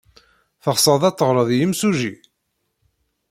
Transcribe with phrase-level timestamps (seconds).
[0.63, 2.13] Teɣsed ad teɣred i yimsujji?